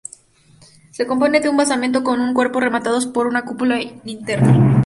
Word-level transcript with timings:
Se 0.89 1.05
compone 1.05 1.41
de 1.41 1.49
un 1.49 1.57
basamento 1.57 2.03
con 2.03 2.21
un 2.21 2.33
cuerpo, 2.33 2.59
rematados 2.59 3.05
por 3.05 3.27
una 3.27 3.45
cúpula 3.45 3.79
y 3.79 4.01
linterna. 4.03 4.79